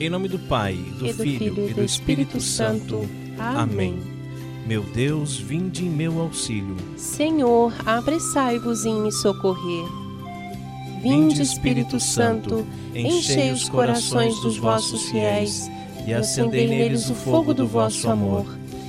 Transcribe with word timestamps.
Em 0.00 0.08
nome 0.08 0.28
do 0.28 0.38
Pai, 0.38 0.76
do, 0.98 1.06
e 1.06 1.12
do 1.12 1.22
Filho, 1.22 1.68
e 1.68 1.74
do 1.74 1.84
Espírito 1.84 2.40
Santo. 2.40 3.06
Amém. 3.38 3.98
Meu 4.66 4.82
Deus, 4.82 5.36
vinde 5.36 5.84
em 5.84 5.90
meu 5.90 6.18
auxílio. 6.22 6.74
Senhor, 6.96 7.74
apressai-vos 7.84 8.86
em 8.86 8.98
me 8.98 9.12
socorrer. 9.12 9.84
Vinde, 11.02 11.42
Espírito 11.42 12.00
Santo, 12.00 12.66
enchei 12.94 13.52
os 13.52 13.68
corações 13.68 14.40
dos 14.40 14.56
vossos 14.56 15.10
fiéis 15.10 15.70
e 16.06 16.14
acendei 16.14 16.66
neles 16.66 17.10
o 17.10 17.14
fogo 17.14 17.52
do 17.52 17.66
vosso 17.66 18.08
amor. 18.08 18.46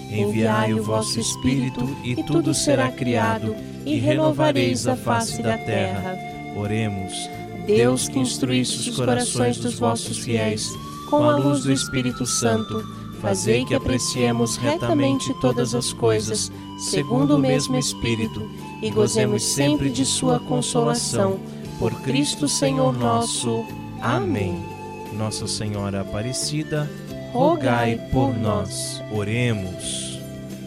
Enviai 0.10 0.74
o 0.74 0.82
vosso 0.82 1.20
Espírito 1.20 1.94
e 2.06 2.24
tudo 2.24 2.54
será 2.54 2.90
criado 2.90 3.54
e 3.86 3.98
renovareis 3.98 4.88
a 4.88 4.96
face 4.96 5.44
da 5.44 5.58
terra. 5.58 6.18
Oremos. 6.56 7.30
Deus 7.68 8.08
que 8.08 8.18
instruísse 8.18 8.90
os 8.90 8.96
corações 8.96 9.58
dos 9.58 9.78
vossos 9.78 10.18
fiéis 10.18 10.72
com 11.12 11.30
a 11.30 11.36
luz 11.36 11.64
do 11.66 11.74
Espírito 11.74 12.26
Santo, 12.26 12.82
fazei 13.22 13.66
que 13.66 13.76
apreciemos 13.76 14.56
retamente 14.56 15.34
todas 15.42 15.76
as 15.76 15.92
coisas, 15.92 16.50
segundo 16.80 17.36
o 17.36 17.38
mesmo 17.38 17.78
Espírito, 17.78 18.50
e 18.82 18.90
gozemos 18.90 19.44
sempre 19.44 19.90
de 19.90 20.06
Sua 20.06 20.40
consolação. 20.40 21.38
Por 21.78 21.94
Cristo 22.02 22.48
Senhor 22.48 22.98
nosso. 22.98 23.66
Amém. 24.02 24.64
Nossa 25.12 25.48
Senhora 25.48 26.00
Aparecida, 26.00 26.90
rogai 27.34 28.00
por 28.14 28.34
nós. 28.38 29.04
Oremos. 29.12 30.18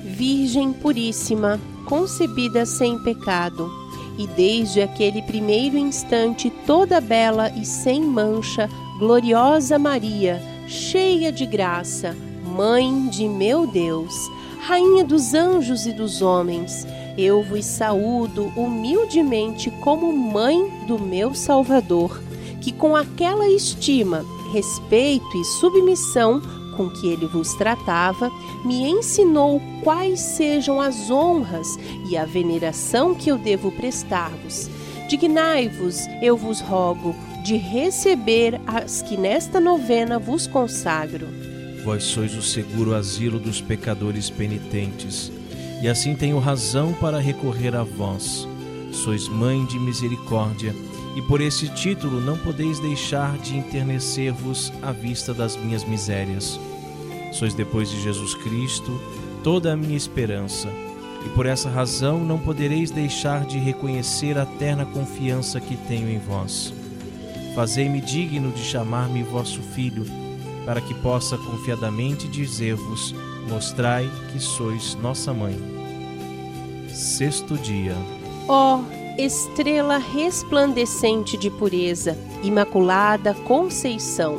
Virgem 0.05 0.75
Puríssima, 0.75 1.59
concebida 1.87 2.67
sem 2.67 3.03
pecado, 3.03 3.71
e 4.19 4.27
desde 4.27 4.81
aquele 4.81 5.23
primeiro 5.23 5.77
instante 5.77 6.51
toda 6.67 7.01
bela 7.01 7.51
e 7.51 7.65
sem 7.65 8.01
mancha, 8.03 8.69
gloriosa 8.99 9.79
Maria, 9.79 10.41
cheia 10.67 11.33
de 11.33 11.47
graça, 11.47 12.17
Mãe 12.45 13.09
de 13.09 13.29
meu 13.29 13.67
Deus, 13.67 14.15
Rainha 14.61 15.03
dos 15.03 15.35
anjos 15.35 15.87
e 15.87 15.93
dos 15.93 16.23
homens, 16.23 16.87
eu 17.19 17.43
vos 17.43 17.65
saúdo 17.65 18.53
humildemente 18.57 19.71
como 19.83 20.13
mãe 20.13 20.71
do 20.87 20.99
meu 20.99 21.35
Salvador, 21.35 22.23
que 22.61 22.73
com 22.73 22.95
aquela 22.95 23.49
estima, 23.49 24.25
respeito 24.53 25.37
e 25.37 25.45
submissão 25.45 26.41
com 26.75 26.91
que 26.91 27.09
ele 27.09 27.27
vos 27.27 27.55
tratava, 27.55 28.31
me 28.65 28.83
ensinou 28.89 29.61
quais 29.83 30.21
sejam 30.21 30.81
as 30.81 31.11
honras 31.11 31.79
e 32.09 32.17
a 32.17 32.25
veneração 32.25 33.15
que 33.15 33.31
eu 33.31 33.39
devo 33.39 33.71
prestar-vos. 33.73 34.69
Dignai-vos, 35.09 36.07
eu 36.23 36.37
vos 36.37 36.61
rogo, 36.61 37.15
de 37.45 37.57
receber 37.57 38.61
as 38.67 39.03
que 39.03 39.17
nesta 39.17 39.61
novena 39.61 40.19
vos 40.19 40.47
consagro. 40.47 41.27
Vós 41.85 42.05
sois 42.05 42.35
o 42.35 42.43
seguro 42.43 42.95
asilo 42.95 43.39
dos 43.39 43.61
pecadores 43.61 44.31
penitentes, 44.31 45.31
e 45.83 45.89
assim 45.89 46.15
tenho 46.15 46.39
razão 46.39 46.95
para 46.95 47.19
recorrer 47.19 47.77
a 47.77 47.83
vós. 47.83 48.49
Sois 48.91 49.29
mãe 49.29 49.67
de 49.67 49.79
misericórdia, 49.79 50.75
e 51.15 51.23
por 51.23 51.41
esse 51.41 51.69
título 51.69 52.21
não 52.21 52.37
podeis 52.37 52.79
deixar 52.81 53.39
de 53.39 53.57
enternecer-vos 53.57 54.73
à 54.83 54.91
vista 54.91 55.33
das 55.33 55.57
minhas 55.57 55.85
misérias. 55.85 56.59
Sois 57.33 57.55
depois 57.55 57.91
de 57.91 58.01
Jesus 58.03 58.35
Cristo 58.35 59.01
toda 59.43 59.73
a 59.73 59.77
minha 59.77 59.97
esperança, 59.97 60.69
e 61.25 61.29
por 61.31 61.47
essa 61.47 61.71
razão 61.71 62.25
não 62.25 62.39
podereis 62.39 62.91
deixar 62.91 63.45
de 63.45 63.59
reconhecer 63.59 64.37
a 64.37 64.45
terna 64.45 64.85
confiança 64.85 65.61
que 65.61 65.77
tenho 65.77 66.09
em 66.09 66.19
vós. 66.19 66.73
Fazei-me 67.55 68.01
digno 68.01 68.51
de 68.51 68.63
chamar-me 68.63 69.23
vosso 69.23 69.61
filho, 69.63 70.05
para 70.67 70.81
que 70.81 70.95
possa 70.95 71.37
confiadamente 71.39 72.27
dizer-vos: 72.27 73.15
Mostrai 73.49 74.11
que 74.33 74.41
sois 74.41 74.97
nossa 74.97 75.33
mãe. 75.33 75.57
Sexto 76.89 77.57
dia. 77.59 77.95
Oh, 78.49 78.81
estrela 79.19 79.99
resplandecente 79.99 81.37
de 81.37 81.51
pureza, 81.51 82.19
imaculada 82.43 83.35
conceição, 83.35 84.39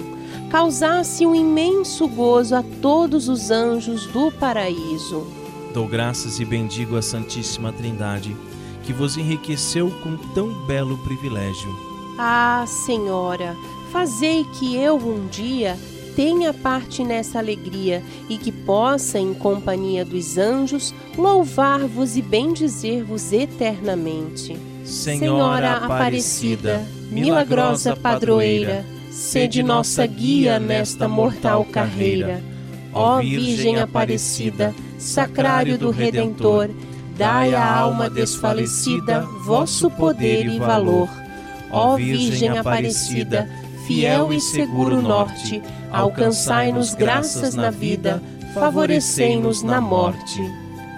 causasse 0.51 1.25
um 1.25 1.33
imenso 1.33 2.07
gozo 2.07 2.55
a 2.55 2.63
todos 2.81 3.27
os 3.29 3.51
anjos 3.51 4.05
do 4.07 4.31
paraíso. 4.31 5.25
Dou 5.73 5.87
graças 5.87 6.39
e 6.39 6.45
bendigo 6.45 6.95
a 6.95 7.01
Santíssima 7.01 7.73
Trindade, 7.73 8.35
que 8.83 8.93
vos 8.93 9.17
enriqueceu 9.17 9.91
com 10.03 10.15
tão 10.33 10.65
belo 10.65 10.97
privilégio 10.99 11.95
ah, 12.17 12.63
Senhora, 12.65 13.57
fazei 13.91 14.45
que 14.45 14.77
eu 14.77 14.95
um 14.95 15.27
dia 15.27 15.77
tenha 16.15 16.53
parte 16.53 17.03
nessa 17.03 17.39
alegria 17.39 18.01
e 18.29 18.37
que 18.37 18.51
possa, 18.51 19.19
em 19.19 19.33
companhia 19.33 20.05
dos 20.05 20.37
anjos, 20.37 20.93
louvar-vos 21.17 22.15
e 22.15 22.21
bendizer-vos 22.21 23.33
eternamente. 23.33 24.57
Senhora 24.83 25.77
Aparecida, 25.77 26.85
milagrosa 27.11 27.95
padroeira, 27.95 28.85
sede 29.11 29.61
nossa 29.61 30.05
guia 30.05 30.59
nesta 30.59 31.07
mortal 31.07 31.65
carreira. 31.65 32.41
Ó 32.93 33.19
Virgem 33.19 33.79
Aparecida, 33.79 34.73
sacrário 34.97 35.77
do 35.77 35.89
Redentor, 35.89 36.69
dai 37.17 37.53
à 37.53 37.77
alma 37.77 38.09
desfalecida 38.09 39.21
vosso 39.43 39.89
poder 39.89 40.45
e 40.45 40.59
valor 40.59 41.09
Ó 41.75 41.97
Virgem 41.97 42.57
Aparecida, 42.57 43.49
fiel 43.85 44.33
e 44.33 44.39
seguro 44.39 45.01
norte, 45.01 45.61
alcançai-nos 45.91 46.93
graças 46.93 47.55
na 47.55 47.69
vida, 47.69 48.21
favorecei-nos 48.53 49.61
na 49.61 49.79
morte. 49.79 50.41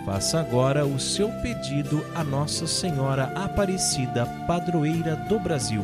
Faça 0.06 0.40
agora 0.40 0.86
o 0.86 0.98
seu 1.00 1.30
pedido 1.42 2.04
a 2.16 2.24
Nossa 2.24 2.66
Senhora 2.66 3.32
Aparecida, 3.36 4.26
padroeira 4.48 5.18
do 5.28 5.38
Brasil. 5.38 5.84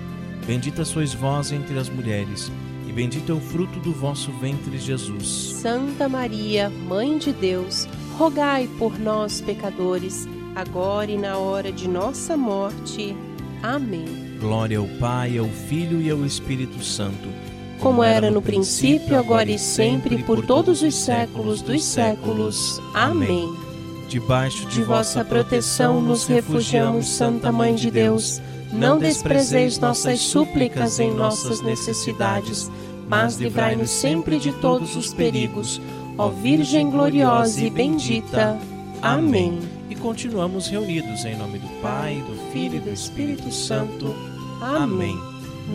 Bendita 0.51 0.83
sois 0.83 1.13
vós 1.13 1.53
entre 1.53 1.79
as 1.79 1.87
mulheres, 1.87 2.51
e 2.85 2.91
bendito 2.91 3.31
é 3.31 3.35
o 3.35 3.39
fruto 3.39 3.79
do 3.79 3.93
vosso 3.93 4.33
ventre, 4.33 4.77
Jesus. 4.77 5.55
Santa 5.61 6.09
Maria, 6.09 6.69
Mãe 6.69 7.17
de 7.17 7.31
Deus, 7.31 7.87
rogai 8.17 8.67
por 8.77 8.99
nós, 8.99 9.39
pecadores, 9.39 10.27
agora 10.53 11.09
e 11.09 11.17
na 11.17 11.37
hora 11.37 11.71
de 11.71 11.87
nossa 11.87 12.35
morte. 12.35 13.15
Amém. 13.63 14.37
Glória 14.41 14.77
ao 14.77 14.87
Pai, 14.99 15.37
ao 15.37 15.47
Filho 15.47 16.01
e 16.01 16.09
ao 16.09 16.25
Espírito 16.25 16.83
Santo. 16.83 17.29
Como 17.79 18.03
era 18.03 18.29
no 18.29 18.41
princípio, 18.41 19.17
agora 19.17 19.49
e 19.49 19.57
sempre, 19.57 20.21
por 20.21 20.45
todos 20.45 20.81
os 20.81 20.95
séculos 20.95 21.61
dos 21.61 21.81
séculos. 21.81 22.77
Amém. 22.93 23.49
Debaixo 24.09 24.67
de 24.67 24.83
vossa 24.83 25.23
proteção 25.23 26.01
nos 26.01 26.27
refugiamos, 26.27 27.07
Santa 27.07 27.53
Mãe 27.53 27.73
de 27.73 27.89
Deus. 27.89 28.41
Não 28.71 28.97
desprezeis 28.97 29.77
nossas 29.79 30.21
súplicas 30.21 30.99
em 30.99 31.13
nossas 31.13 31.61
necessidades, 31.61 32.71
mas 33.07 33.35
livrai-nos 33.35 33.89
sempre 33.89 34.39
de 34.39 34.53
todos 34.53 34.95
os 34.95 35.13
perigos. 35.13 35.81
Ó 36.17 36.29
Virgem 36.29 36.89
gloriosa 36.89 37.61
e 37.61 37.69
bendita. 37.69 38.57
Amém. 39.01 39.59
E 39.89 39.95
continuamos 39.95 40.67
reunidos 40.67 41.25
em 41.25 41.35
nome 41.35 41.59
do 41.59 41.67
Pai, 41.81 42.23
do 42.27 42.35
Filho 42.51 42.77
e 42.77 42.79
do 42.79 42.91
Espírito 42.91 43.51
Santo. 43.51 44.15
Amém. 44.61 45.19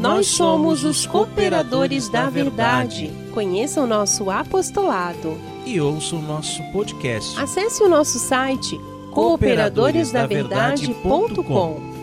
Nós 0.00 0.28
somos 0.28 0.84
os 0.84 1.04
cooperadores 1.06 2.08
da 2.08 2.30
verdade. 2.30 3.12
Conheça 3.32 3.82
o 3.82 3.86
nosso 3.86 4.30
apostolado. 4.30 5.36
E 5.64 5.80
ouça 5.80 6.16
o 6.16 6.22
nosso 6.22 6.62
podcast. 6.72 7.40
Acesse 7.40 7.82
o 7.82 7.88
nosso 7.88 8.18
site 8.18 8.78
cooperadoresdaverdade.com 9.10 11.95